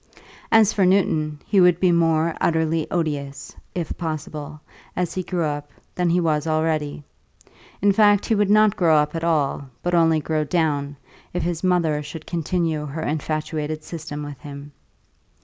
As 0.51 0.73
for 0.73 0.83
Newton, 0.83 1.39
he 1.45 1.61
would 1.61 1.79
be 1.79 1.91
more 1.91 2.35
utterly 2.41 2.89
odious, 2.89 3.55
if 3.75 3.95
possible, 3.99 4.59
as 4.95 5.13
he 5.13 5.21
grew 5.21 5.43
up, 5.43 5.69
than 5.93 6.09
he 6.09 6.19
was 6.19 6.47
already; 6.47 7.03
in 7.83 7.91
fact, 7.91 8.25
he 8.25 8.33
would 8.33 8.49
not 8.49 8.75
grow 8.75 8.97
up 8.97 9.13
at 9.15 9.23
all, 9.23 9.69
but 9.83 9.93
only 9.93 10.19
grow 10.19 10.43
down, 10.43 10.95
if 11.35 11.43
his 11.43 11.63
mother 11.63 12.01
should 12.01 12.25
continue 12.25 12.87
her 12.87 13.03
infatuated 13.03 13.83
system 13.83 14.23
with 14.23 14.39
him. 14.39 14.71